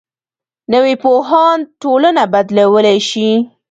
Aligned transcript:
نوی 0.73 0.93
پوهاند 1.03 1.63
ټولنه 1.81 2.23
بدلولی 2.33 2.97
شي 3.09 3.29